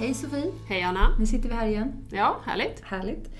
[0.00, 0.52] Hej Sofie!
[0.68, 1.16] Hej Anna!
[1.18, 1.92] Nu sitter vi här igen.
[2.10, 2.80] Ja, härligt.
[2.80, 3.30] Härligt.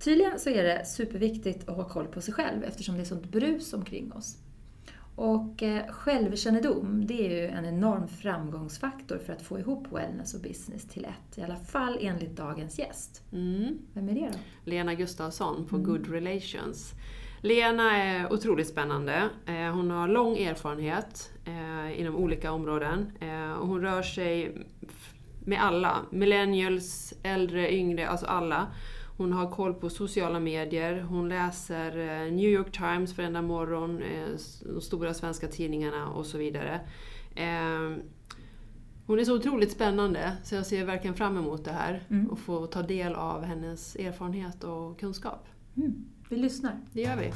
[0.00, 3.24] Tydligen så är det superviktigt att ha koll på sig själv eftersom det är sånt
[3.24, 4.36] brus omkring oss.
[5.16, 10.40] Och eh, självkännedom, det är ju en enorm framgångsfaktor för att få ihop wellness och
[10.40, 11.38] business till ett.
[11.38, 13.22] I alla fall enligt dagens gäst.
[13.32, 13.78] Mm.
[13.92, 14.38] Vem är det då?
[14.70, 16.92] Lena Gustafsson på Good Relations.
[17.42, 19.28] Lena är otroligt spännande.
[19.46, 23.12] Eh, Hon har lång erfarenhet eh, inom olika områden.
[23.60, 24.66] Och Hon rör sig
[25.48, 25.96] med alla.
[26.10, 28.66] Millennials, äldre, yngre, alltså alla.
[29.16, 34.28] Hon har koll på sociala medier, hon läser eh, New York Times varenda morgon, eh,
[34.74, 36.80] de stora svenska tidningarna och så vidare.
[37.34, 37.96] Eh,
[39.06, 42.26] Hon är så otroligt spännande så jag ser verkligen fram emot det här Mm.
[42.30, 45.46] och få ta del av hennes erfarenhet och kunskap.
[45.76, 45.94] Mm.
[46.28, 46.80] Vi lyssnar.
[46.92, 47.32] Det gör vi.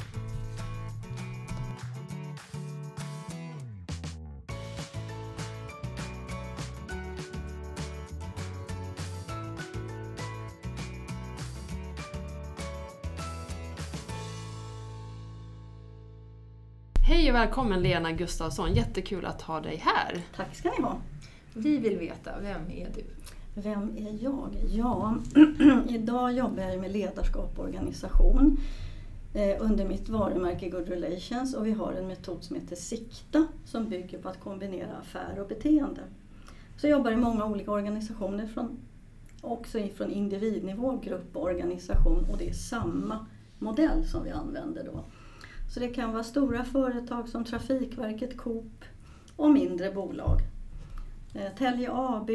[17.33, 20.21] Hej välkommen Lena Gustafsson, jättekul att ha dig här.
[20.35, 20.97] Tack ska ni ha.
[21.53, 23.03] Vi vill veta, vem är du?
[23.61, 24.49] Vem är jag?
[24.69, 25.15] Ja,
[25.89, 28.57] idag jobbar jag med ledarskap och organisation
[29.33, 33.89] eh, under mitt varumärke Good Relations och vi har en metod som heter SIKTA som
[33.89, 36.01] bygger på att kombinera affär och beteende.
[36.77, 38.77] Så jag jobbar i många olika organisationer, från,
[39.41, 43.25] också från individnivå, grupp och organisation och det är samma
[43.59, 45.03] modell som vi använder då.
[45.73, 48.85] Så det kan vara stora företag som Trafikverket, Coop
[49.35, 50.39] och mindre bolag.
[51.33, 52.29] Eh, Telge AB,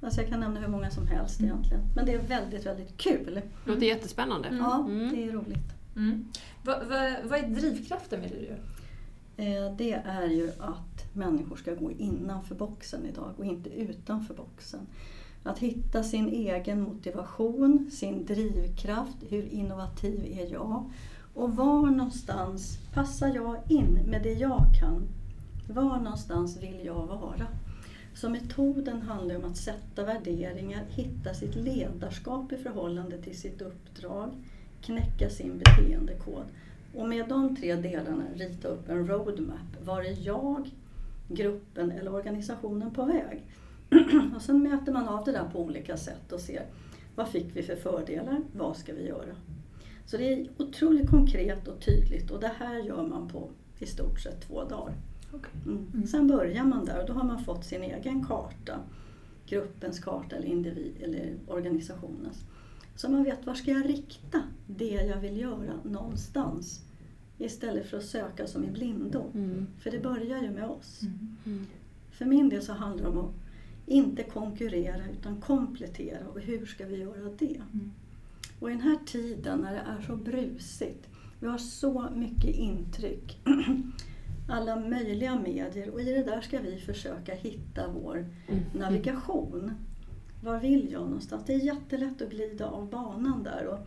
[0.00, 1.82] alltså jag kan nämna hur många som helst egentligen.
[1.96, 3.34] Men det är väldigt, väldigt kul.
[3.64, 4.48] Det låter jättespännande.
[4.60, 5.14] Ja, Mm.
[5.14, 5.72] det är roligt.
[5.96, 6.24] Mm.
[6.64, 8.58] Vad, vad, vad är drivkraften med det du gör?
[9.66, 14.80] Eh, Det är ju att människor ska gå innanför boxen idag och inte utanför boxen.
[15.44, 20.90] Att hitta sin egen motivation, sin drivkraft, hur innovativ är jag?
[21.34, 25.08] Och var någonstans passar jag in med det jag kan?
[25.68, 27.46] Var någonstans vill jag vara?
[28.14, 34.30] Så metoden handlar om att sätta värderingar, hitta sitt ledarskap i förhållande till sitt uppdrag,
[34.82, 36.44] knäcka sin beteendekod.
[36.94, 39.84] Och med de tre delarna rita upp en roadmap.
[39.84, 40.70] Var är jag,
[41.28, 43.42] gruppen eller organisationen på väg?
[44.36, 46.62] och sen mäter man av det där på olika sätt och ser
[47.14, 49.34] vad fick vi för fördelar, vad ska vi göra?
[50.06, 54.20] Så det är otroligt konkret och tydligt och det här gör man på i stort
[54.20, 54.94] sett två dagar.
[55.66, 56.06] Mm.
[56.06, 58.80] Sen börjar man där och då har man fått sin egen karta.
[59.46, 62.44] Gruppens karta eller, individ, eller organisationens.
[62.96, 66.80] Så man vet var ska jag rikta det jag vill göra någonstans.
[67.38, 69.24] Istället för att söka som i blindo.
[69.34, 69.66] Mm.
[69.78, 71.00] För det börjar ju med oss.
[71.46, 71.66] Mm.
[72.10, 73.34] För min del så handlar det om att
[73.86, 76.28] inte konkurrera utan komplettera.
[76.28, 77.62] Och hur ska vi göra det?
[78.62, 81.08] Och i den här tiden när det är så brusigt,
[81.40, 83.40] vi har så mycket intryck,
[84.48, 88.26] alla möjliga medier och i det där ska vi försöka hitta vår
[88.74, 89.72] navigation.
[90.42, 91.42] Var vill jag någonstans?
[91.46, 93.78] Det är jättelätt att glida av banan där och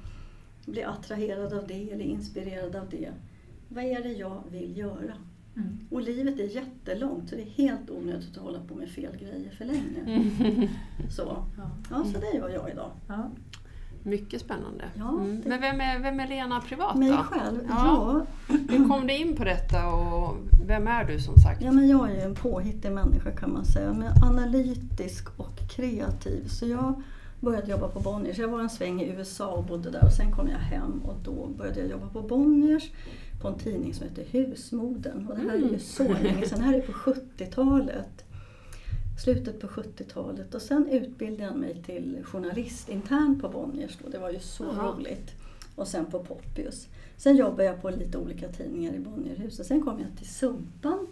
[0.71, 3.11] bli attraherad av det eller inspirerad av det.
[3.69, 5.13] Vad är det jag vill göra?
[5.55, 5.87] Mm.
[5.91, 9.51] Och livet är jättelångt så det är helt onödigt att hålla på med fel grejer
[9.51, 9.99] för länge.
[10.05, 10.67] Mm.
[11.09, 11.71] Så, Ja.
[11.89, 12.91] ja, så det gör jag idag.
[13.07, 13.31] Ja.
[14.05, 14.85] Mycket spännande.
[14.95, 15.41] Ja, mm.
[15.45, 17.17] Men vem är, vem är Lena privat Mig då?
[17.17, 17.59] själv?
[17.69, 18.25] Ja.
[18.47, 18.55] Ja.
[18.69, 20.37] Hur kom du in på detta och
[20.67, 21.61] vem är du som sagt?
[21.61, 23.93] ja, men jag är en påhittig människa kan man säga.
[23.93, 26.47] Men analytisk och kreativ.
[26.47, 27.03] Så jag
[27.39, 28.37] började jobba på Bonniers.
[28.37, 31.15] Jag var en sväng i USA och bodde där och sen kom jag hem och
[31.23, 32.89] då började jag jobba på Bonniers
[33.41, 35.27] på en tidning som heter Husmodern.
[35.27, 36.59] Och det här är ju så länge sedan.
[36.59, 36.91] Det här är på
[37.37, 38.24] 70-talet.
[39.23, 40.55] Slutet på 70-talet.
[40.55, 43.97] Och sen utbildade jag mig till journalist internt på Bonniers.
[44.03, 44.09] Då.
[44.09, 44.91] Det var ju så Jaha.
[44.93, 45.31] roligt.
[45.75, 46.87] Och sen på Poppius.
[47.17, 49.65] Sen jobbade jag på lite olika tidningar i Bonnierhuset.
[49.65, 51.07] Sen kom jag till Sumpan,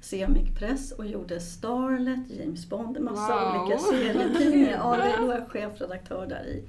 [0.00, 3.62] Semic Press och gjorde Starlet, James Bond, en massa Wow.
[3.62, 4.70] olika serietidningar.
[4.70, 6.62] Ja, det var jag chefredaktör där i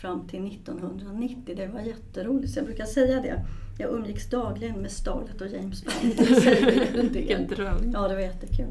[0.00, 1.54] fram till 1990.
[1.56, 2.52] Det var jätteroligt.
[2.52, 3.44] Så jag brukar säga det.
[3.78, 6.14] Jag umgicks dagligen med Starlet och James Bond.
[7.12, 7.90] Vilken dröm.
[7.94, 8.66] Ja, det var jättekul.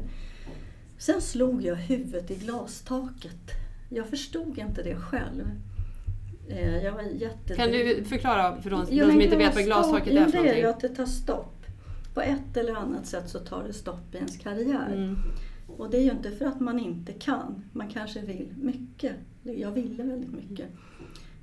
[0.98, 3.50] Sen slog jag huvudet i glastaket.
[3.88, 5.50] Jag förstod inte det själv.
[6.48, 7.54] Eh, Jag var jätte...
[7.54, 10.50] Kan du förklara för de, Jo, som inte vet vad glastak- glastaket är för det
[10.50, 10.88] är ju någonting?
[10.88, 11.52] att det tar stopp.
[12.14, 14.92] På ett eller annat sätt så tar det stopp i ens karriär.
[14.94, 15.16] Mm.
[15.76, 17.64] Och det är ju inte för att man inte kan.
[17.72, 19.12] Man kanske vill mycket.
[19.42, 20.66] Jag ville väldigt mycket.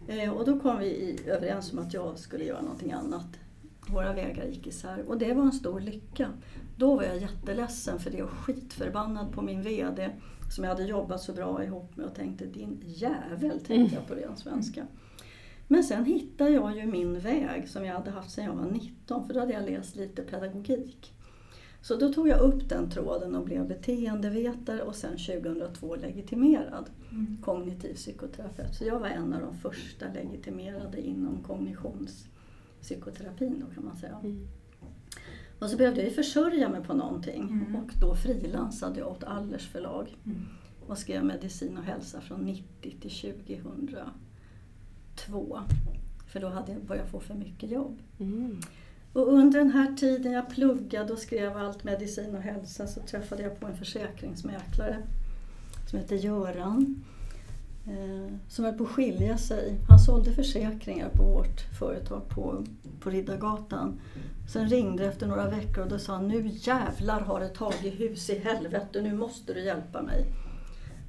[0.08, 3.26] Eh, och då kom vi överens om att jag skulle göra någonting annat.
[3.88, 6.30] Våra vägar gick isär och det var en stor lycka.
[6.76, 10.10] Då var jag jätteledsen för det och skitförbannad på min VD
[10.50, 14.16] som jag hade jobbat så bra ihop med och tänkte din jävel, tänkte jag på
[14.16, 14.88] ren svenska.
[15.68, 19.28] Men sen hittade jag ju min väg som jag hade haft sedan jag var 19
[19.28, 21.14] för då hade jag läst lite pedagogik.
[21.82, 26.90] Så då tog jag upp den tråden och blev beteendevetare och sen 2002 legitimerad
[27.42, 28.76] kognitiv psykoterapeut.
[28.76, 34.20] Så jag var en av de första legitimerade inom kognitionspsykoterapin då kan man säga.
[34.24, 34.48] Mm.
[35.60, 37.76] Och så behövde jag ju försörja mig på någonting Mm.
[37.76, 40.38] och då frilansade jag åt Allers förlag Mm.
[40.88, 42.64] och skrev medicin och hälsa från 90
[43.02, 43.34] till
[45.16, 45.60] 2002.
[46.28, 48.00] För då hade jag börjat få för mycket jobb.
[48.20, 48.60] Mm.
[49.14, 53.44] Och under den här tiden jag pluggade och skrev allt medicin och hälsa så träffade
[53.44, 54.98] jag på en försäkringsmäklare
[55.90, 57.04] som heter Göran.
[57.88, 59.76] Eh, som höll på att skilja sig.
[59.90, 62.64] Han sålde försäkringar på vårt företag på,
[63.00, 64.00] på Riddargatan.
[64.48, 68.00] Sen ringde det efter några veckor och då sa han nu jävlar har det tagit
[68.00, 70.26] hus i helvete, nu måste du hjälpa mig.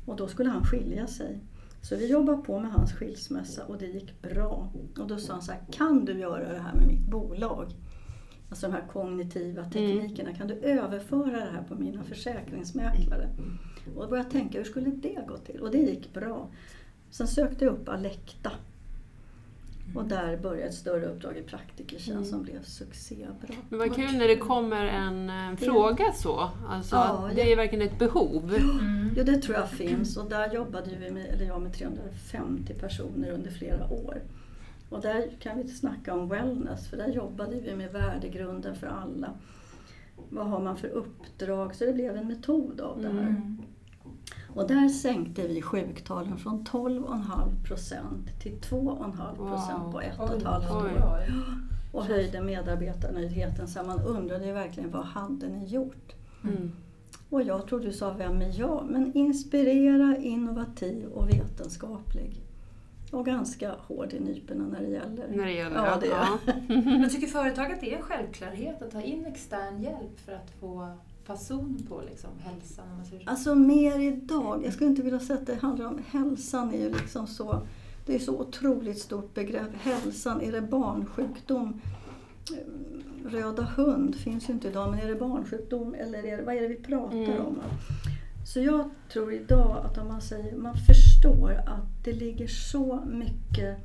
[0.06, 1.40] Och då skulle han skilja sig.
[1.82, 4.72] Så vi jobbade på med hans skilsmässa och det gick bra.
[4.98, 7.74] Och då sa han så här, kan du göra det här med mitt bolag?
[8.50, 13.28] Alltså de här kognitiva teknikerna, kan du överföra det här på mina försäkringsmäklare?
[13.96, 15.60] Och då började jag tänka, hur skulle det gå till?
[15.60, 16.50] Och det gick bra.
[17.10, 18.52] Sen sökte jag upp Alekta.
[19.94, 23.54] Och där började ett större uppdrag i Praktikertjänst som blev succébra.
[23.68, 26.50] Men vad kul när det kommer en eh, fråga så.
[26.68, 28.54] Alltså, Ja, det är verkligen ett behov.
[29.16, 33.30] Jo, det tror jag finns och där jobbade vi med, eller jag med 350 personer
[33.30, 34.22] under flera år.
[34.88, 39.30] Och där kan vi snacka om wellness, för där jobbade vi med värdegrunden för alla.
[40.28, 41.74] Vad har man för uppdrag?
[41.74, 43.18] Så det blev en metod av det här.
[43.20, 43.62] Mm.
[44.54, 49.92] Och där sänkte vi sjuktalen från 12,5 procent till 2,5 procent Wow.
[49.92, 51.24] på ett och ett halvt år.
[51.92, 56.12] Och höjde medarbetarnöjdheten så man undrade ju verkligen vad hade ni gjort?
[56.44, 56.72] Mm.
[57.30, 58.86] Och jag tror du sa vem är jag?
[58.90, 62.40] Men inspirera, innovativ och vetenskaplig.
[63.12, 65.28] Och ganska hård i nyporna när det gäller.
[65.28, 66.56] När det gäller Ja, det jag.
[66.84, 70.50] Men tycker företag att det är en självklarhet att ta in extern hjälp för att
[70.60, 70.88] få
[71.24, 72.84] fason på liksom, hälsan?
[72.90, 73.30] Om man säger så?
[73.30, 74.62] Alltså mer idag.
[74.64, 76.74] Jag skulle inte vilja säga att det handlar om hälsan.
[76.74, 77.66] är ju liksom så,
[78.06, 79.74] det är så otroligt stort begrepp.
[79.80, 81.80] Hälsan, är det barnsjukdom?
[82.52, 86.54] Eh, Röda hund finns ju inte idag, men är det barnsjukdom eller är det, vad
[86.54, 87.46] är det vi pratar Mm.
[87.46, 87.58] om?
[88.46, 93.78] Så jag tror idag att om man säger, man förstår att det ligger så mycket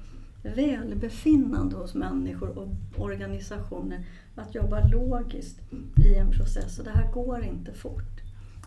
[0.44, 2.68] välbefinnande hos människor och
[2.98, 4.06] organisationer
[4.36, 5.60] att jobba logiskt
[6.06, 6.80] i en process.
[6.80, 8.22] Och det här går inte fort.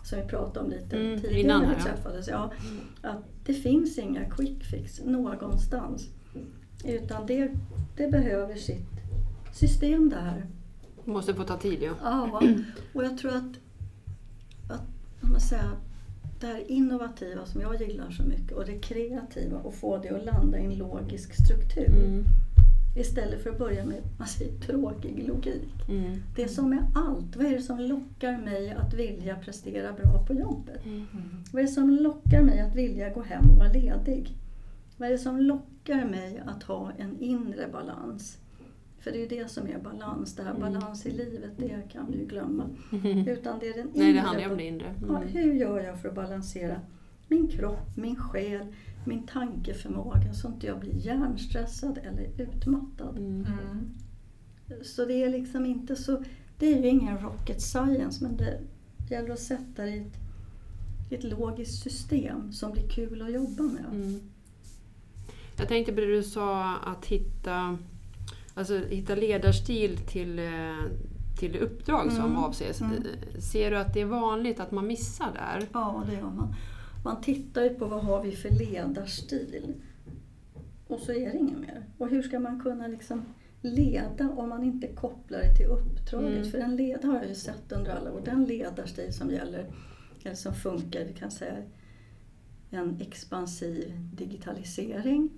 [0.05, 2.29] Som vi pratade om lite Mm, tidigare innan när vi träffades.
[2.29, 2.53] Ja,
[3.03, 6.09] att det finns inga quick fix någonstans.
[6.85, 7.51] Utan det,
[7.97, 8.89] det behöver sitt
[9.53, 10.47] system det här.
[11.05, 11.93] Måste få ta tid ja.
[12.03, 12.43] Ja,
[12.93, 13.59] och jag tror att,
[14.71, 14.89] att
[15.21, 15.71] man säger,
[16.43, 20.25] det här innovativa som jag gillar så mycket och det kreativa och få det att
[20.25, 21.89] landa i en logisk struktur.
[21.89, 22.25] Mm.
[22.97, 25.89] Istället för att börja med säger, tråkig logik.
[25.89, 26.23] Mm.
[26.37, 27.37] Det som är allt.
[27.37, 30.85] Vad är det som lockar mig att vilja prestera bra på jobbet?
[30.85, 31.07] Mm.
[31.53, 34.37] Vad är det som lockar mig att vilja gå hem och vara ledig?
[34.97, 38.39] Vad är det som lockar mig att ha en inre balans?
[39.03, 40.37] För det är det som är balans.
[40.37, 42.65] Det här balans i livet, det kan vi ju glömma.
[43.27, 44.95] Utan det är den inre Nej, det handlar om det inre.
[45.09, 45.29] Ja, Mm.
[45.29, 46.81] hur gör jag för att balansera
[47.29, 48.67] min kropp, min själ,
[49.07, 53.19] min tankeförmåga så att jag blir hjärnstressad eller utmattad.
[53.19, 53.47] Mm.
[53.47, 53.91] Mm.
[54.83, 56.23] Så det är liksom inte så,
[56.59, 58.61] det är ju ingen rocket science men det
[59.11, 60.15] gäller att sätta det i ett,
[61.11, 63.85] ett logiskt system som blir kul att jobba med.
[63.93, 64.21] Mm.
[65.59, 67.79] Jag tänkte på det du sa att hitta,
[68.55, 70.45] alltså, hitta ledarstil till, eh,
[71.39, 72.37] till det uppdrag som Mm.
[72.37, 72.81] avses.
[72.81, 73.03] Mm.
[73.53, 75.67] Ser du att det är vanligt att man missar där?
[75.73, 76.55] Ja, det gör man.
[77.05, 79.75] Man tittar ju på vad har vi för ledarstil.
[80.89, 81.85] Och så är det inget mer.
[81.99, 83.23] Och hur ska man kunna liksom
[83.61, 86.37] leda om man inte kopplar det till uppdraget?
[86.39, 86.51] Mm.
[86.51, 88.23] För en led har jag ju sett under alla år.
[88.25, 89.67] Den ledarstil som gäller,
[90.25, 91.57] eller som funkar, vi kan säga
[92.71, 95.31] en expansiv digitalisering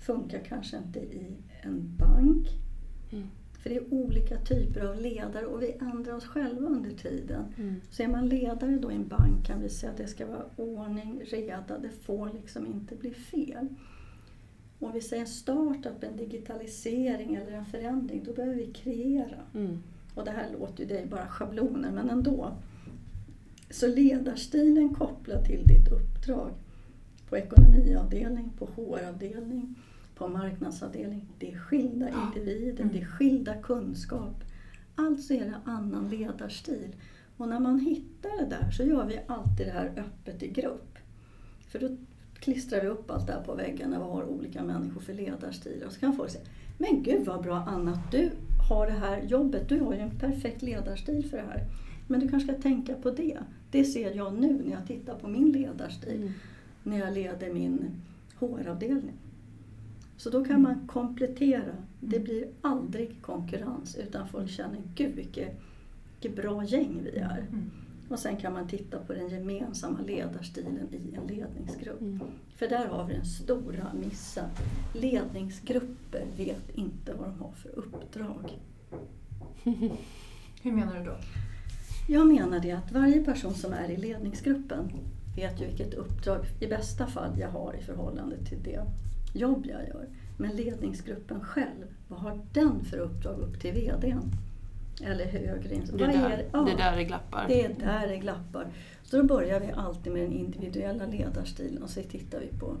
[0.00, 2.48] funkar kanske inte i en bank.
[3.10, 3.26] Mm.
[3.62, 7.44] För det är olika typer av ledare och vi ändrar oss själva under tiden.
[7.58, 7.80] Mm.
[7.90, 10.44] Så är man ledare då i en bank kan vi säga att det ska vara
[10.56, 13.68] ordning, reda, det får liksom inte bli fel.
[14.78, 19.38] Om vi säger en startup, en digitalisering eller en förändring, då behöver vi kreera.
[19.54, 19.82] Mm.
[20.14, 22.52] Och det här låter ju, är bara schabloner, men ändå.
[23.70, 26.50] Så ledarstilen kopplad till ditt uppdrag
[27.28, 29.74] på ekonomiavdelning, på HR-avdelning,
[30.22, 31.26] på marknadsavdelning.
[31.38, 34.44] Det är skilda individer, det är skilda kunskap.
[34.94, 36.96] Alltså är det annan ledarstil.
[37.36, 40.98] Och när man hittar det där så gör vi alltid det här öppet i grupp.
[41.68, 41.88] För då
[42.34, 45.86] klistrar vi upp allt det här på väggarna, vad har olika människor för ledarstilar?
[45.86, 46.44] Och så kan folk säga,
[46.78, 48.30] men gud vad bra Anna, att du
[48.68, 51.64] har det här jobbet, du har ju en perfekt ledarstil för det här.
[52.08, 53.38] Men du kanske ska tänka på det.
[53.70, 56.32] Det ser jag nu när jag tittar på min ledarstil, Mm.
[56.82, 57.90] när jag leder min
[58.40, 59.12] HR-avdelning.
[60.22, 61.76] Så då kan man komplettera.
[62.00, 65.60] Det blir aldrig konkurrens utan folk känner, gud vilket,
[66.12, 67.38] vilket bra gäng vi är.
[67.38, 67.70] Mm.
[68.08, 72.00] Och sen kan man titta på den gemensamma ledarstilen i en ledningsgrupp.
[72.00, 72.20] Mm.
[72.56, 74.44] För där har vi den stora missen.
[74.94, 78.58] Ledningsgrupper vet inte vad de har för uppdrag.
[80.62, 81.16] Hur menar du då?
[82.08, 84.92] Jag menar det att varje person som är i ledningsgruppen
[85.36, 88.86] vet ju vilket uppdrag, i bästa fall, jag har i förhållande till det
[89.32, 90.08] jobb jag gör.
[90.36, 94.30] Men ledningsgruppen själv, vad har den för uppdrag upp till VDn?
[95.02, 95.82] Eller högre in?
[95.92, 96.62] Det, är är där, ja.
[96.62, 97.44] det är där det glappar.
[97.48, 98.66] Det är där det glappar.
[99.02, 102.76] Så då börjar vi alltid med den individuella ledarstilen och så tittar vi på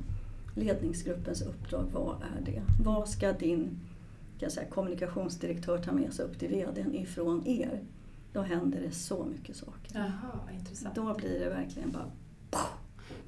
[0.54, 1.84] ledningsgruppens uppdrag.
[1.92, 2.62] Vad är det?
[2.84, 3.80] Vad ska din
[4.42, 7.80] kan jag säga, kommunikationsdirektör ta med sig upp till VDn ifrån er?
[8.32, 9.94] Då händer det så mycket saker.
[9.94, 10.94] Jaha, intressant.
[10.94, 12.10] Då blir det verkligen bara...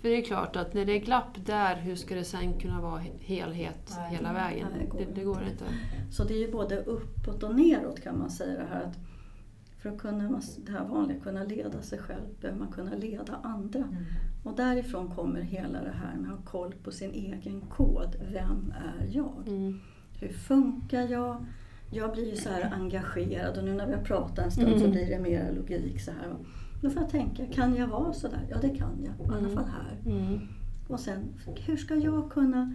[0.05, 2.81] För det är klart att när det är glapp där, hur ska det sen kunna
[2.81, 4.67] vara he- helhet Nej, hela vägen?
[4.77, 5.65] nej, det går det, det går inte.
[6.11, 8.97] Så det är ju både uppåt och neråt kan man säga det här att
[9.83, 13.79] för att kunna, det här vanliga, kunna leda sig själv behöver man kunna leda andra.
[13.79, 13.95] Mm.
[14.45, 18.17] Och därifrån kommer hela det här med att ha koll på sin egen kod.
[18.33, 19.45] Vem är jag?
[19.47, 19.81] Mm.
[20.21, 21.45] Hur funkar jag?
[21.93, 24.77] Jag blir ju så här engagerad och nu när vi har pratat en stund så
[24.77, 24.91] Mm.
[24.91, 26.35] blir det mer logik så här.
[26.85, 28.47] Då får jag tänka, kan jag vara så där?
[28.51, 29.55] Ja det kan jag, i alla Mm.
[29.55, 29.99] fall här.
[30.13, 30.41] Mm.
[30.89, 31.19] Och sen,
[31.67, 32.75] hur ska jag kunna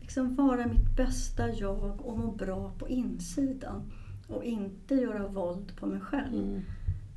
[0.00, 3.82] liksom vara mitt bästa jag och må bra på insidan?
[4.28, 6.34] Och inte göra våld på mig själv.
[6.34, 6.60] Mm.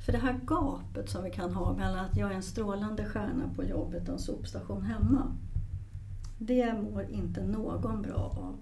[0.06, 3.44] För det här gapet som vi kan ha mellan att jag är en strålande stjärna
[3.56, 5.26] på jobbet och en sopstation hemma.
[6.38, 8.56] Det mår inte någon bra av.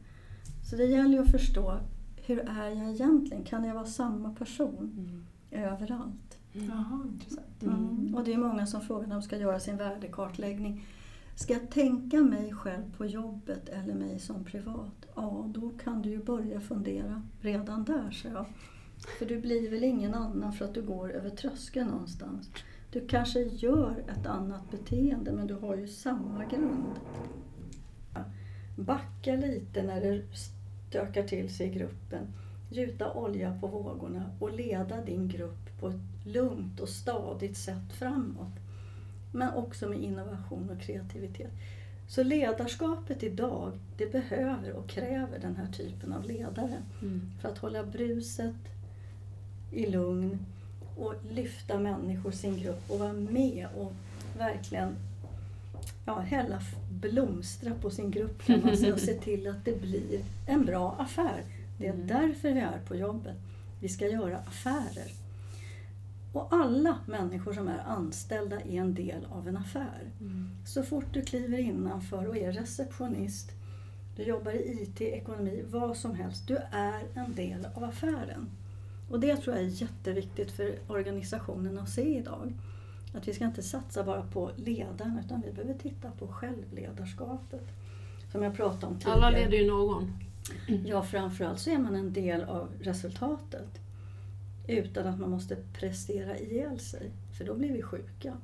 [0.71, 1.79] Så det gäller ju att förstå,
[2.27, 3.45] hur är jag egentligen?
[3.45, 5.27] Kan jag vara samma person Mm.
[5.67, 6.28] överallt?
[6.53, 7.63] Jaha, intressant.
[7.63, 8.15] Mm.
[8.15, 10.87] Och det är många som frågar när de ska göra sin värdekartläggning.
[11.35, 15.07] Ska jag tänka mig själv på jobbet eller mig som privat?
[15.15, 18.47] Ja, då kan du ju börja fundera redan där, så jag.
[19.19, 22.51] För du blir väl ingen annan för att du går över tröskeln någonstans.
[22.93, 26.95] Du kanske gör ett annat beteende men du har ju samma grund.
[28.77, 30.23] Backa lite när det
[30.89, 32.27] stökar till sig i gruppen.
[32.69, 38.55] Gjuta olja på vågorna och leda din grupp på ett lugnt och stadigt sätt framåt.
[39.33, 41.51] Men också med innovation och kreativitet.
[42.09, 46.83] Så ledarskapet idag, det behöver och kräver den här typen av ledare.
[47.03, 47.31] Mm.
[47.41, 48.55] För att hålla bruset
[49.73, 50.39] i lugn
[50.97, 53.93] och lyfta människor, sin grupp och vara med och
[54.39, 54.97] verkligen
[56.05, 56.61] ja, hälla
[56.91, 60.97] blomstra på sin grupp kan man säga och se till att det blir en bra
[60.99, 61.45] affär.
[61.79, 62.07] Det är Mm.
[62.07, 63.37] därför vi är på jobbet.
[63.81, 65.13] Vi ska göra affärer.
[66.33, 70.03] Och alla människor som är anställda är en del av en affär.
[70.21, 70.51] Mm.
[70.67, 73.51] Så fort du kliver innanför och är receptionist,
[74.17, 76.47] du jobbar i IT, ekonomi, vad som helst.
[76.49, 78.51] Du är en del av affären.
[79.11, 82.53] Och det tror jag är jätteviktigt för organisationen att se idag.
[83.15, 87.65] Att vi ska inte satsa bara på ledaren utan vi behöver titta på självledarskapet.
[88.33, 89.17] Som jag pratade om tidigare.
[89.17, 90.13] Alla leder ju någon.
[90.69, 90.87] Mm.
[90.87, 93.81] Ja, framförallt så är man en del av resultatet.
[94.67, 98.37] Utan att man måste prestera ihjäl sig, för då blir vi sjuka.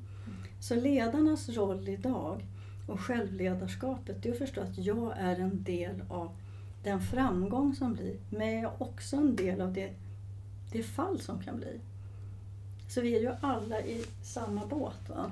[0.61, 2.45] Så ledarnas roll idag
[2.87, 6.37] och självledarskapet, det är att förstå att jag är en del av
[6.83, 9.95] den framgång som blir, men jag är också en del av det,
[10.73, 11.81] det fall som kan bli.
[12.89, 15.09] Så vi är ju alla i samma båt.
[15.09, 15.31] Va?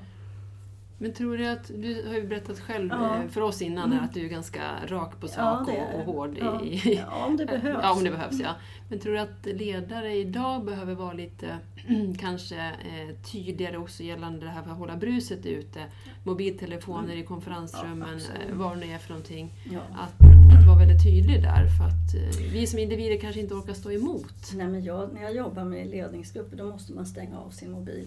[1.03, 3.17] Men tror du att, du har ju berättat själv Ja.
[3.23, 4.05] eh, för oss innan Mm.
[4.05, 6.63] att du är ganska rak på Ja, sak det och, hård Ja.
[6.65, 6.95] i...
[7.11, 7.79] Ja, om det behövs.
[7.83, 8.55] Ja, om det behövs ja.
[8.89, 11.59] Men tror du att ledare idag behöver vara lite
[12.19, 15.81] kanske eh, tydligare också gällande det här för att hålla bruset ute?
[16.25, 19.51] Mobiltelefoner i konferensrummen, Ja, eh, vad det är för någonting.
[19.73, 19.81] Ja.
[19.95, 20.15] Att,
[20.61, 23.91] att vara väldigt tydlig där för att eh, vi som individer kanske inte orkar stå
[23.93, 24.53] emot.
[24.55, 28.07] Nej, men jag, när jag jobbar med ledningsgrupper då måste man stänga av sin mobil.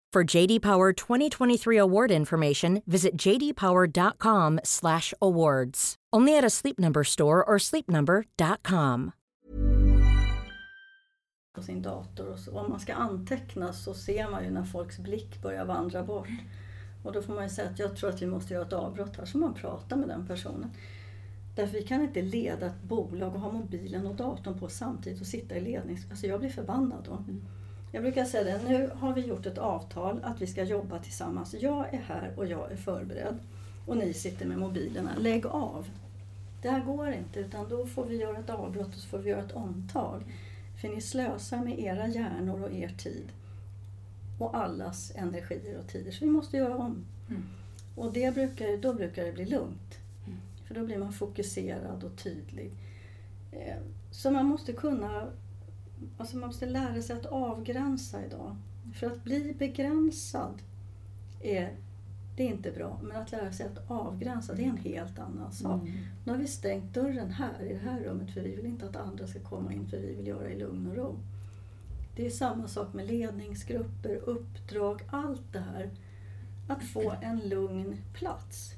[0.15, 5.95] For JD Power 2023 award information, visit jdpower.com/awards.
[6.13, 9.11] Only at a Sleep Number store or sleepnumber.com.
[11.53, 12.27] på sin dator.
[12.27, 16.03] Och så, om man ska anteckna så ser man ju när folks blick börjar vandra
[16.03, 16.29] bort.
[17.03, 19.17] Och då får man ju säga att jag tror att vi måste göra ett avbrott
[19.17, 20.71] här så man pratar med den personen.
[21.55, 25.27] Därför vi kan inte leda ett bolag och ha mobilen och datorn på samtidigt och
[25.27, 26.05] sitta i lednings...
[26.09, 27.25] Alltså jag blir förbannad då.
[27.91, 31.55] Jag brukar säga det, nu har vi gjort ett avtal att vi ska jobba tillsammans.
[31.59, 33.37] Jag är här och jag är förberedd.
[33.85, 35.11] Och ni sitter med mobilerna.
[35.19, 35.89] Lägg av!
[36.61, 39.29] Det här går inte utan då får vi göra ett avbrott och så får vi
[39.29, 40.23] göra ett omtag.
[40.81, 43.27] För ni slösar med era hjärnor och er tid.
[44.39, 46.11] Och allas energier och tider.
[46.11, 47.05] Så vi måste göra om.
[47.29, 47.43] Mm.
[47.95, 49.97] Och det brukar, då brukar det bli lugnt.
[50.67, 52.71] För då blir man fokuserad och tydlig.
[53.51, 53.75] Eh,
[54.11, 55.27] Så man måste kunna,
[56.17, 58.55] alltså man måste lära sig att avgränsa idag.
[58.93, 60.61] För att bli begränsad
[61.41, 61.75] är,
[62.37, 62.99] det är inte bra.
[63.03, 65.81] Men att lära sig att avgränsa, det är en helt annan sak.
[66.25, 68.95] Nu har vi stängt dörren här i det här rummet för vi vill inte att
[68.95, 71.15] andra ska komma in för vi vill göra i lugn och ro.
[72.15, 75.89] Det är samma sak med ledningsgrupper, uppdrag, allt det här.
[76.67, 78.71] Att få en lugn plats.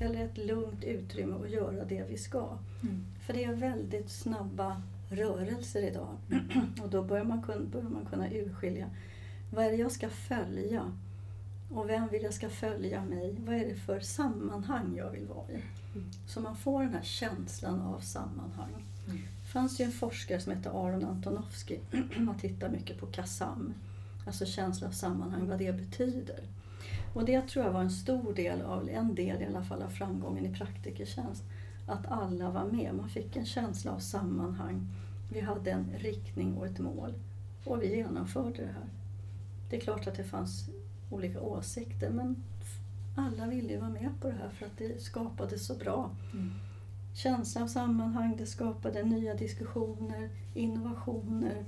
[0.00, 2.58] Eller ett lugnt utrymme att göra det vi ska.
[3.26, 6.16] För det är väldigt snabba rörelser idag.
[6.82, 8.90] Och då börjar man, kunna, börjar man kunna urskilja.
[9.50, 10.92] Vad är det jag ska följa?
[11.70, 13.36] Och vem vill jag ska följa mig?
[13.46, 15.62] Vad är det för sammanhang jag vill vara i?
[16.26, 18.84] Så man får den här känslan av sammanhang.
[19.42, 21.78] Det fanns ju en forskare som hette Aron Antonovsky.
[22.16, 23.74] Han tittar mycket på KASAM.
[24.26, 26.40] Alltså känsla av sammanhang, vad det betyder.
[27.14, 29.88] Och det tror jag var en stor del av, en del i alla fall av
[29.88, 31.42] framgången i praktikertjänst.
[31.86, 34.88] Att alla var med, man fick en känsla av sammanhang.
[35.32, 37.14] Vi hade en riktning och ett mål.
[37.64, 38.88] Och vi genomförde det här.
[39.70, 40.70] Det är klart att det fanns
[41.10, 42.36] olika åsikter men
[43.16, 46.10] alla ville ju vara med på det här för att det skapade så bra.
[47.14, 51.64] Känsla av sammanhang, det skapade nya diskussioner, innovationer.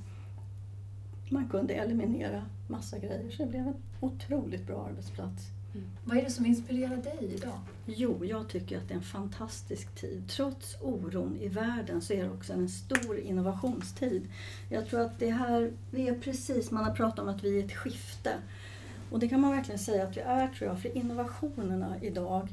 [1.31, 5.46] Man kunde eliminera massa grejer så det blev en otroligt bra arbetsplats.
[5.74, 5.87] Mm.
[6.04, 7.61] Vad är det som inspirerar dig idag?
[7.87, 10.28] Jo, jag tycker att det är en fantastisk tid.
[10.28, 14.28] Trots oron i världen så är det också en stor innovationstid.
[14.68, 17.64] Jag tror att det här, vi är precis, man har pratat om att vi är
[17.64, 18.35] ett skifte.
[19.11, 22.48] Och det kan man verkligen säga att vi är tror jag, för innovationerna idag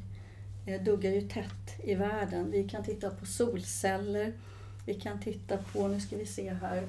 [0.66, 2.50] eh, duggar ju tätt i världen.
[2.50, 4.32] Vi kan titta på solceller,
[4.86, 6.86] vi kan titta på, nu ska vi se här,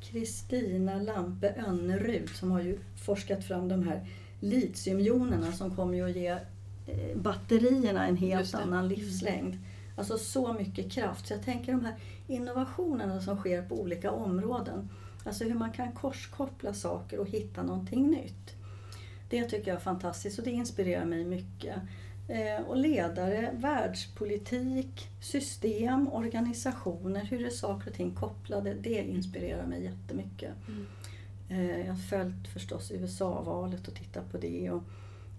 [0.00, 4.06] Kristina Lampe Önnerud som har ju forskat fram de här
[4.40, 9.58] litiumjonerna som kommer ju att ge eh, batterierna en helt annan livslängd.
[9.96, 11.26] Alltså så mycket kraft.
[11.26, 11.94] Så jag tänker de här
[12.26, 14.88] innovationerna som sker på olika områden.
[15.24, 18.54] Alltså hur man kan korskoppla saker och hitta någonting nytt.
[19.30, 21.76] Det tycker jag är fantastiskt och det inspirerar mig mycket.
[22.28, 29.84] Eh, och ledare, världspolitik, system, organisationer, hur är saker och ting kopplade, det inspirerar mig
[29.84, 30.52] jättemycket.
[30.68, 30.86] Mm.
[31.50, 34.82] Eh, jag har följt förstås USA-valet och tittat på det och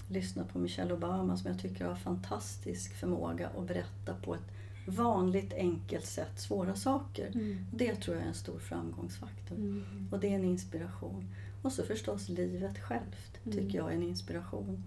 [0.08, 4.52] lyssnat på Michelle Obama som jag tycker har fantastisk förmåga att berätta på ett
[4.86, 7.28] vanligt enkelt sätt svåra saker.
[7.28, 7.65] Mm.
[7.74, 9.56] Det tror jag är en stor framgångsfaktor.
[9.56, 10.08] Mm.
[10.12, 11.36] Och det är en inspiration.
[11.62, 13.76] Och så förstås livet självt tycker mm.
[13.76, 14.84] jag är en inspiration.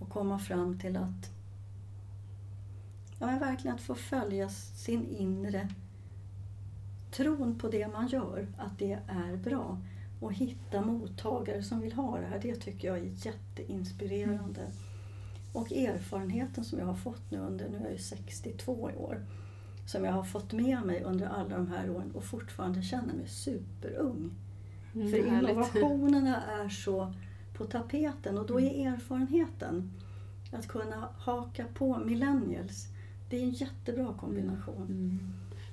[0.00, 1.30] Och komma fram till att
[3.18, 5.68] ja, men verkligen att få följa sin inre
[7.10, 9.78] tron på det man gör, att det är bra
[10.20, 14.60] och hitta mottagare som vill ha det här, det tycker jag är jätteinspirerande.
[14.60, 14.72] Mm.
[15.52, 19.24] Och erfarenheten som jag har fått nu under, nu är jag ju 62 i år,
[19.86, 23.28] som jag har fått med mig under alla de här åren och fortfarande känner mig
[23.28, 24.30] superung.
[24.94, 27.14] Mm, För innovationerna är så
[27.54, 28.94] på tapeten och då är mm.
[28.94, 29.92] erfarenheten
[30.52, 32.86] att kunna haka på millennials,
[33.30, 34.86] det är en jättebra kombination.
[34.86, 35.18] Mm.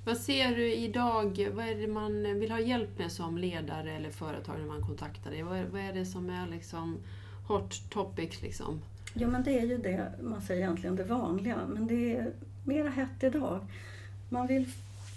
[0.06, 4.10] Vad ser du idag, vad är det man vill ha hjälp med som ledare eller
[4.10, 5.42] företag när man kontaktar dig?
[5.42, 6.98] Vad är, vad är det som är liksom
[7.46, 8.42] hot topics?
[8.42, 8.80] Liksom?
[9.14, 12.32] Ja men det är ju det man säger egentligen det vanliga, men det är
[12.64, 13.60] mera hett idag.
[14.28, 14.66] Man vill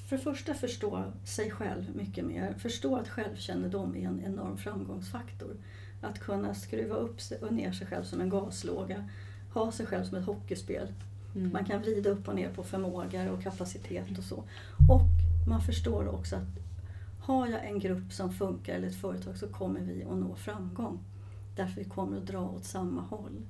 [0.09, 5.55] för det första förstå sig själv mycket mer, förstå att självkännedom är en enorm framgångsfaktor.
[6.01, 9.09] Att kunna skruva upp och ner sig själv som en gaslåga,
[9.53, 10.87] ha sig själv som ett hockeyspel
[11.37, 11.53] Mm.
[11.53, 14.43] Man kan vrida upp och ner på förmågor och kapacitet och så.
[14.89, 15.01] Och
[15.47, 16.67] man förstår också att
[17.21, 20.99] har jag en grupp som funkar eller ett företag så kommer vi att nå framgång.
[21.55, 23.45] Därför vi kommer att dra åt samma håll.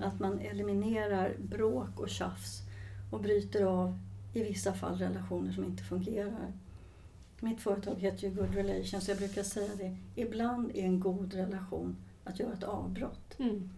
[0.00, 2.62] Att man eliminerar bråk och tjafs
[3.10, 3.98] och bryter av
[4.34, 6.52] i vissa fall relationer som inte fungerar.
[7.40, 9.96] Mitt företag heter ju Good Relations, jag brukar säga det.
[10.14, 13.38] Ibland är en god relation att göra ett avbrott.
[13.38, 13.70] Mm.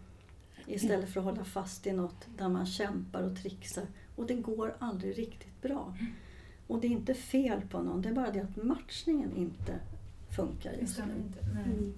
[0.66, 3.86] Istället för att hålla fast i något där man kämpar och trixar.
[4.16, 5.94] Och det går aldrig riktigt bra.
[6.66, 9.80] Och det är inte fel på någon, det är bara det att matchningen inte
[10.36, 11.04] funkar just nu.
[11.04, 11.94] Mm.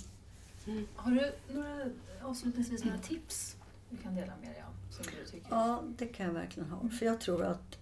[0.67, 0.87] Mm.
[0.95, 1.91] Har du några,
[2.23, 3.57] avslutningsvis några tips
[3.91, 4.93] du kan dela med dig av?
[4.93, 5.47] Som du tycker?
[5.51, 6.89] Ja, det kan jag verkligen ha.
[6.89, 7.79] För jag tror att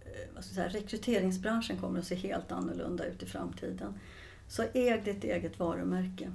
[0.00, 3.94] eh, vad ska säga, rekryteringsbranschen kommer att se helt annorlunda ut i framtiden.
[4.48, 6.32] Så äg ditt eget varumärke.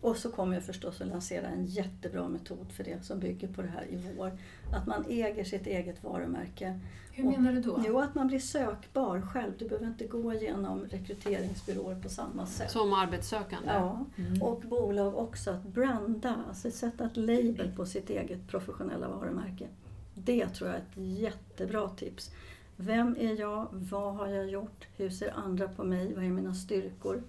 [0.00, 3.62] Och så kommer jag förstås att lansera en jättebra metod för det som bygger på
[3.62, 4.32] det här i vår.
[4.72, 6.80] Att man äger sitt eget varumärke.
[7.12, 7.82] Hur menar du då?
[7.86, 9.52] Jo, att man blir sökbar själv.
[9.58, 12.70] Du behöver inte gå igenom rekryteringsbyråer på samma sätt.
[12.70, 13.70] Som arbetssökande?
[13.72, 14.42] Ja, mm.
[14.42, 15.50] och bolag också.
[15.50, 19.68] Att branda, alltså sätta ett label på sitt eget professionella varumärke.
[20.14, 22.30] Det tror jag är ett jättebra tips.
[22.76, 23.66] Vem är jag?
[23.72, 24.86] Vad har jag gjort?
[24.96, 26.14] Hur ser andra på mig?
[26.14, 27.22] Vad är mina styrkor?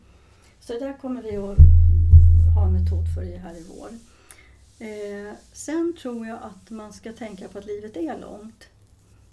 [0.59, 1.55] Så det där kommer vi att
[2.59, 3.89] ha en metod för det här i vår.
[4.79, 8.69] Eh, sen tror jag att man ska tänka på att livet är långt.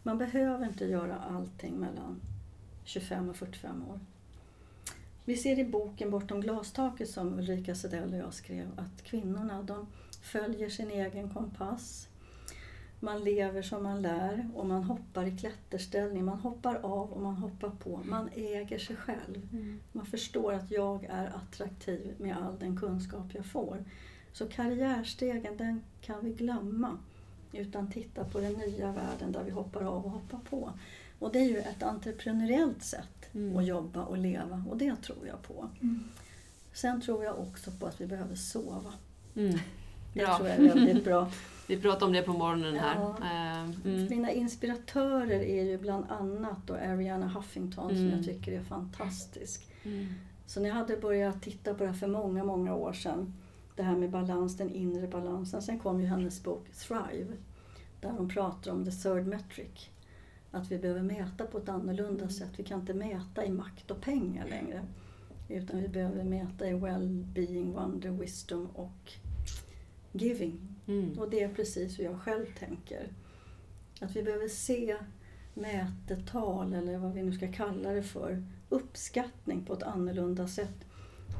[0.02, 2.20] Man behöver inte göra allting mellan
[2.84, 4.00] 25 och 45 år.
[5.24, 9.86] Vi ser i boken Bortom glastaket som Ulrika Sedell och jag skrev att kvinnorna de
[10.22, 12.08] följer sin egen kompass.
[13.00, 16.24] Man lever som man lär och man hoppar i klätterställning.
[16.24, 18.00] Man hoppar av och man hoppar på.
[18.04, 19.48] Man äger sig själv.
[19.52, 19.80] Mm.
[19.92, 23.84] Man förstår att jag är attraktiv med all den kunskap jag får.
[24.32, 26.98] Så karriärstegen, den kan vi glömma.
[27.52, 30.72] Utan titta på den nya världen där vi hoppar av och hoppar på.
[31.18, 33.56] Och det är ju ett entreprenöriellt sätt mm.
[33.56, 35.68] att jobba och leva och det tror jag på.
[35.82, 36.04] Mm.
[36.72, 38.92] Sen tror jag också på att vi behöver sova.
[40.20, 40.30] Mm.
[40.30, 41.30] Det tror jag är väldigt bra.
[41.66, 42.94] Vi pratade om det på morgonen här.
[42.94, 43.16] Ja.
[43.20, 44.06] Eh, mm.
[44.10, 47.96] Mina inspiratörer är ju bland annat då Ariana Huffington mm.
[47.96, 49.66] som jag tycker är fantastisk.
[49.84, 50.06] Mm.
[50.46, 53.34] Så när jag hade börjat titta på det här för många, många år sedan,
[53.76, 55.62] det här med balans, den inre balansen.
[55.62, 57.32] Sen kom ju hennes bok Thrive,
[58.00, 59.88] där hon pratar om the third metric.
[60.50, 62.30] Att vi behöver mäta på ett annorlunda mm.
[62.30, 62.50] sätt.
[62.56, 64.82] Vi kan inte mäta i makt och pengar längre.
[65.48, 69.12] Utan vi behöver mäta i well-being, wonder, wisdom och
[70.16, 70.76] giving.
[70.86, 71.18] Mm.
[71.18, 73.12] Och det är precis hur jag själv tänker.
[74.00, 74.96] Att vi behöver se
[75.54, 80.84] mätetal eller vad vi nu ska kalla det för, uppskattning på ett annorlunda sätt.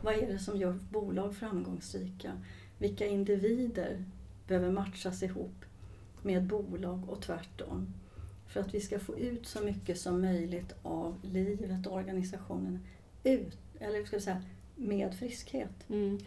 [0.05, 2.33] Vad är det som gör bolag framgångsrika?
[2.79, 4.05] Vilka individer
[4.47, 5.65] behöver matchas ihop
[6.23, 7.95] med bolag och tvärtom?
[8.47, 12.87] För att vi ska få ut så mycket som möjligt av livet och organisationen
[13.25, 14.43] ut, eller ska vi säga,
[14.77, 15.89] med friskhet.
[15.89, 16.19] Mm.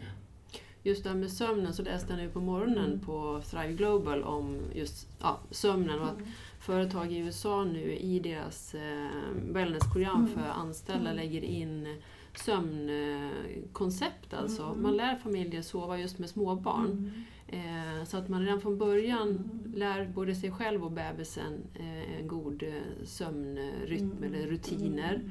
[0.82, 3.00] Just det här med sömnen så läste jag nu på morgonen Mm.
[3.00, 6.28] på Thrive Global om just ja, sömnen och att Mm.
[6.60, 9.06] företag i USA nu i deras eh,
[9.52, 10.28] wellnessprogram Mm.
[10.34, 11.16] för anställda Mm.
[11.16, 11.96] lägger in
[12.36, 14.34] sömnkoncept.
[14.34, 14.62] Alltså.
[14.62, 14.82] Mm.
[14.82, 17.12] Man lär familjer sova just med småbarn.
[17.48, 22.28] Eh, så att man redan från början lär både sig själv och bebisen eh, en
[22.28, 22.72] god eh,
[23.04, 25.30] sömnrytm eller rutiner.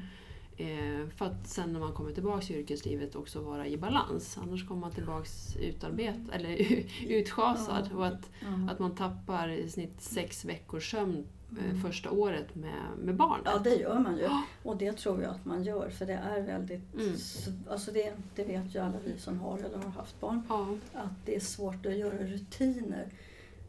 [0.60, 4.38] Eh, för att sen när man kommer tillbaka i yrkeslivet också vara i balans.
[4.42, 7.92] Annars kommer man tillbaks utarbet, eller utschasad.
[7.92, 8.30] Och att,
[8.70, 11.24] att man tappar i snitt sex veckors sömn
[11.58, 11.80] eh, Mm.
[11.82, 13.42] första året med, med barnet.
[13.46, 14.28] Ja, det gör man ju.
[14.62, 16.94] Och det tror jag att man gör, för det är väldigt...
[16.94, 17.14] Mm.
[17.70, 20.68] Alltså det, det vet ju alla vi som har eller har haft barn, Ja.
[20.92, 23.06] att det är svårt att göra rutiner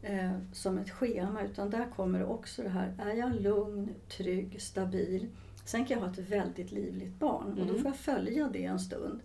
[0.02, 1.42] eh, som ett schema.
[1.42, 5.26] Utan där kommer också det här, är jag lugn, trygg, stabil?
[5.64, 7.76] Sen kan jag ha ett väldigt livligt barn och då Mm.
[7.76, 9.20] får jag följa det en stund.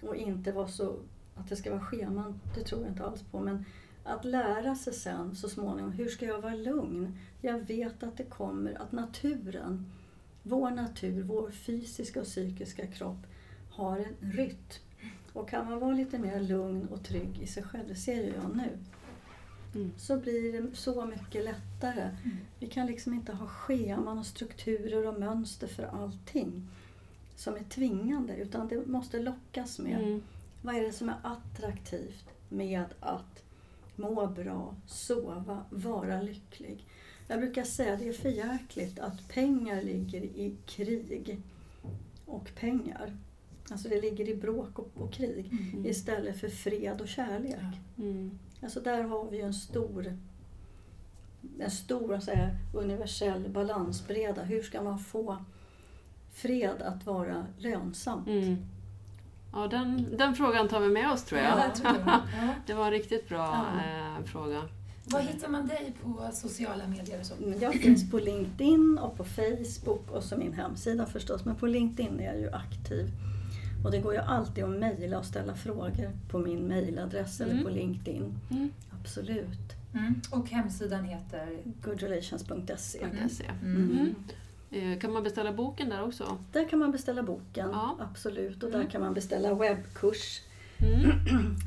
[0.00, 0.96] Och inte vara så,
[1.34, 3.40] att det ska vara scheman, det tror jag inte alls på.
[3.40, 3.64] Men
[4.04, 7.18] att lära sig sen så småningom, hur ska jag vara lugn?
[7.40, 9.86] Jag vet att det kommer, att naturen,
[10.42, 13.26] vår natur, vår fysiska och psykiska kropp
[13.70, 14.56] har en rytm.
[15.32, 18.32] Och kan man vara lite mer lugn och trygg i sig själv, det ser ju
[18.42, 18.78] jag nu,
[19.74, 19.92] Mm.
[19.96, 22.16] så blir det så mycket lättare.
[22.58, 26.68] Vi kan liksom inte ha scheman och strukturer och mönster för allting
[27.36, 30.00] som är tvingande, utan det måste lockas med.
[30.00, 30.22] Mm.
[30.62, 33.42] Vad är det som är attraktivt med att
[33.96, 36.84] må bra, sova, vara lycklig?
[37.28, 41.40] Jag brukar säga att det är för jäkligt att pengar ligger i krig
[42.26, 43.16] och pengar.
[43.70, 45.52] Alltså det ligger i bråk och, och krig
[45.84, 47.80] istället för fred och kärlek.
[47.98, 48.38] Mm.
[48.62, 50.16] Alltså där har vi ju en stor,
[51.60, 54.42] en stor så här, universell balansbreda.
[54.42, 55.36] Hur ska man få
[56.34, 58.28] fred att vara lönsamt?
[58.28, 58.56] Mm.
[59.52, 61.50] Ja, den, den frågan tar vi med oss tror jag.
[61.58, 62.04] Ja, jag tror det.
[62.36, 62.48] Ja.
[62.66, 64.18] Det var en riktigt bra Ja.
[64.18, 64.62] eh, fråga.
[65.04, 67.34] Var hittar man dig på sociala medier och så?
[67.44, 71.44] Mm, Jag finns på LinkedIn och på Facebook och så min hemsida förstås.
[71.44, 73.06] Men på LinkedIn är jag ju aktiv.
[73.84, 77.64] Och det går ju alltid att mejla och ställa frågor på min mejladress eller Mm.
[77.64, 78.34] på LinkedIn.
[78.50, 78.70] Mm.
[79.00, 79.58] Absolut.
[79.94, 80.14] Mm.
[80.30, 81.58] Och hemsidan heter?
[81.84, 82.98] Goodrelations.se.
[83.62, 83.90] Mm.
[83.90, 84.14] Mm.
[84.70, 86.38] Eh, Kan man beställa boken där också?
[86.52, 87.96] Där kan man beställa boken, Ja.
[88.00, 88.62] absolut.
[88.62, 88.80] Och Mm.
[88.82, 90.42] där kan man beställa webbkurs,
[90.80, 91.10] Mm.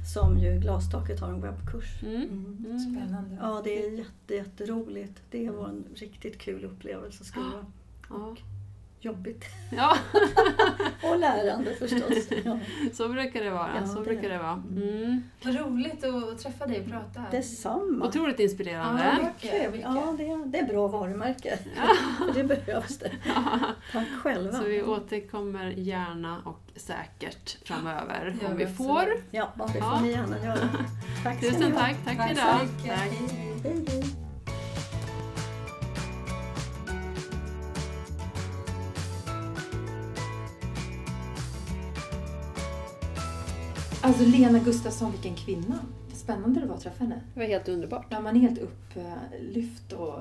[0.14, 2.04] som ju Glastaket har en webbkurs.
[2.04, 2.16] Mm.
[2.66, 2.80] Mm.
[2.80, 3.38] Spännande.
[3.42, 5.22] Ja, det är jätte, jätteroligt.
[5.32, 7.66] Det var en riktigt kul upplevelse att skriva.
[8.10, 8.36] Ja.
[9.04, 9.46] Jobbigt.
[9.78, 9.98] ja,
[11.10, 12.28] Och lärande förstås.
[12.46, 12.60] Ja.
[12.94, 13.70] så brukar det vara.
[13.82, 14.64] Ja, så det brukar är det vara.
[14.76, 15.24] Mm.
[15.44, 17.24] Vad roligt att träffa dig och prata.
[17.32, 18.06] Detsamma.
[18.08, 19.04] Otroligt inspirerande.
[19.04, 19.86] Ja, mycket, mycket.
[19.96, 21.60] Ja, det, det är bra varumärke.
[22.36, 23.12] det behövs det.
[23.92, 24.52] Tack själva.
[24.58, 29.06] Så vi återkommer gärna och säkert framöver Ja, om vi får.
[29.32, 30.00] Ja, det får Ja.
[30.02, 30.70] ni gärna göra.
[31.24, 31.96] Tack Tusen tack.
[32.06, 32.60] Tack Tack idag.
[32.60, 32.98] så mycket.
[32.98, 32.98] Tack.
[33.00, 33.12] Hej.
[33.64, 34.04] Hej,
[44.12, 45.80] Alltså Lena Gustafsson, vilken kvinna.
[46.14, 47.22] Spännande det var att träffa henne.
[47.34, 48.06] Det var helt underbart.
[48.10, 50.20] Ja, man är helt upplyft och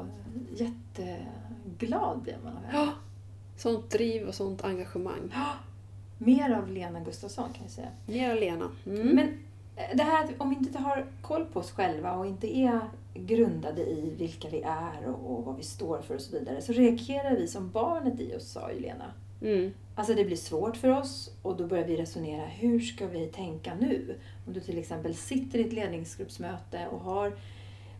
[0.56, 2.78] jätteglad blir man av henne.
[2.78, 2.88] Ja.
[3.56, 5.34] Sånt driv och sånt engagemang.
[6.18, 7.88] Mer av Lena Gustafsson kan jag säga.
[8.06, 8.68] Mera Lena.
[8.86, 9.08] Mm.
[9.08, 9.28] Men
[9.76, 12.80] eh, det här att om vi inte har koll på oss själva och inte är
[13.14, 16.72] grundade i vilka vi är och, och vad vi står för och så vidare så
[16.72, 19.12] reagerar vi som barnet i oss, sa ju Lena.
[19.42, 19.72] Mm.
[19.94, 23.74] Alltså det blir svårt för oss och då börjar vi resonera, hur ska vi tänka
[23.80, 24.14] nu?
[24.46, 27.32] Om du till exempel sitter i ett ledningsgruppsmöte och har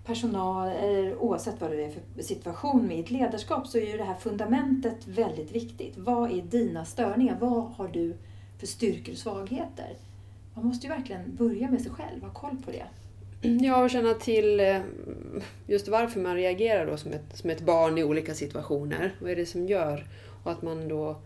[0.04, 4.04] personal, eller oavsett vad det är för situation med ett ledarskap, så är ju det
[4.04, 5.94] här fundamentet väldigt viktigt.
[5.96, 7.36] Vad är dina störningar?
[7.40, 8.16] Vad har du
[8.58, 9.96] för styrkor och svagheter?
[10.54, 12.86] Man måste ju verkligen börja med sig själv, ha koll på det.
[13.48, 14.80] Ja, och känna till eh,
[15.66, 19.14] just varför man reagerar då som ett, som ett barn i olika situationer.
[19.20, 20.06] Vad är det som gör?
[20.44, 21.16] Och att man då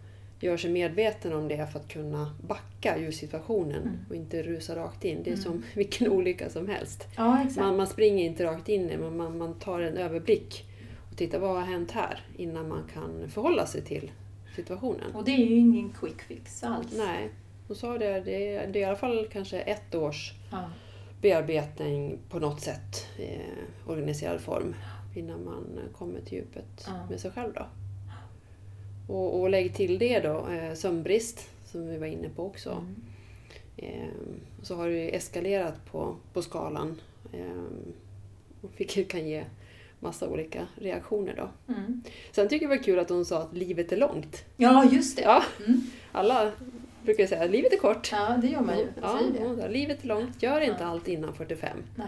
[0.44, 3.96] gör sig medveten om det för att kunna backa ur situationen Mm.
[4.08, 5.22] och inte rusa rakt in.
[5.22, 5.44] Det är Mm.
[5.44, 7.06] som vilken olycka som helst.
[7.16, 7.46] Ja.
[7.56, 10.64] Man, man springer inte rakt in i men man, man tar en överblick
[11.10, 14.10] och tittar vad har hänt här innan man kan förhålla sig till
[14.56, 15.14] situationen.
[15.14, 16.92] Och det är ju ingen quick fix alls.
[16.96, 17.30] Nej,
[17.66, 20.70] hon sa det, det är, det är i alla fall kanske ett års Ja.
[21.20, 24.74] bearbetning på något sätt, eh, organiserad form,
[25.14, 27.06] innan man kommer till djupet Ja.
[27.10, 27.52] med sig själv.
[27.52, 27.66] Då.
[29.08, 32.70] Och, och lägg till det då, eh, sömnbrist, som vi var inne på också.
[32.70, 32.94] Mm.
[33.76, 34.08] Eh,
[34.62, 37.00] så har det eskalerat på, på skalan,
[37.32, 37.62] eh,
[38.76, 39.44] vilket kan ge
[40.00, 41.72] massa olika reaktioner då.
[41.74, 42.02] Mm.
[42.32, 44.44] Sen tycker jag det var kul att hon sa att livet är långt.
[44.56, 45.22] Ja, just det.
[45.22, 45.80] Ja, Mm.
[46.12, 46.52] alla
[47.02, 48.12] brukar säga att livet är kort.
[48.12, 48.86] Ja, det gör man ju.
[49.02, 49.20] Ja,
[49.60, 50.86] sa, livet är långt, gör inte Ja.
[50.86, 51.78] allt innan 45.
[51.96, 52.06] Nej.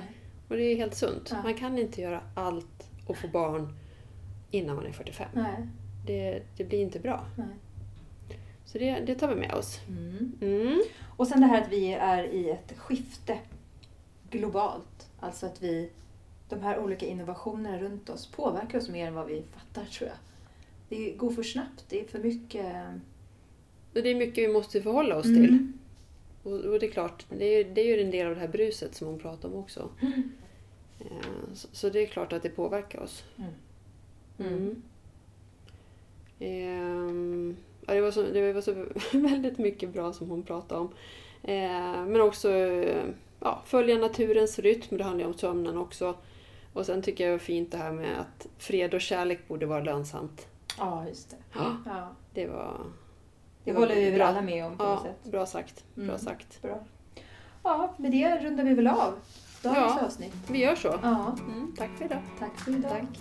[0.48, 1.28] Och det är helt sunt.
[1.30, 1.42] Ja.
[1.42, 3.68] Man kan inte göra allt och få barn
[4.50, 5.28] innan man är 45.
[5.34, 5.66] Nej.
[6.06, 7.24] Det, det blir inte bra.
[7.36, 7.46] Nej.
[8.64, 9.80] Så det, det tar vi med oss.
[9.88, 10.32] Mm.
[10.40, 10.82] Mm.
[11.16, 13.38] Och sen det här att vi är i ett skifte
[14.30, 15.08] globalt.
[15.20, 15.90] Alltså att vi,
[16.48, 20.18] de här olika innovationerna runt oss påverkar oss mer än vad vi fattar tror jag.
[20.88, 22.66] Det går för snabbt, det är för mycket...
[23.94, 25.46] Och det är mycket vi måste förhålla oss Mm.
[25.46, 25.72] till.
[26.42, 28.48] Och, och det är klart, det är, det är ju en del av det här
[28.48, 29.88] bruset som hon pratar om också.
[30.02, 30.30] Mm.
[31.00, 33.24] Eh, Så, så det är klart att det påverkar oss.
[36.38, 38.74] Ehm, ja, det, var så, det var så
[39.18, 40.88] väldigt mycket bra som hon pratade om.
[41.42, 42.48] Eh, men också
[43.40, 46.14] ja, följa naturens rytm, det handlar ju om sömnen också.
[46.72, 49.66] Och sen tycker jag det var fint det här med att fred och kärlek borde
[49.66, 50.46] vara lönsamt.
[50.78, 51.36] Ja, just det.
[51.54, 52.08] Ja, Ja.
[52.34, 52.76] det var...
[53.64, 55.32] Det var håller vi väl alla med om på något Ja, sätt.
[55.32, 55.84] bra sagt.
[55.94, 56.18] Bra Mm.
[56.18, 56.62] sagt.
[56.62, 56.80] Bra.
[57.62, 59.14] Ja, med det rundar vi väl av
[59.62, 60.04] dagens Ja.
[60.06, 60.34] avsnitt.
[60.50, 60.88] Vi gör så.
[61.02, 62.18] Ja, Mm, tack för idag.
[62.38, 62.90] tack för idag.
[62.90, 63.20] Tack.